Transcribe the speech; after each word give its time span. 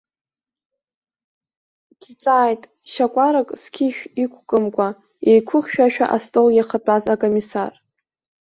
Дҵааит 1.99 2.61
шьакәарак 2.91 3.49
зқьышә 3.61 4.01
иқәкымкәа, 4.23 4.87
еиқәыхьшәашәа 5.29 6.05
астол 6.15 6.47
иахатәаз 6.53 7.03
акомиссар. 7.13 7.73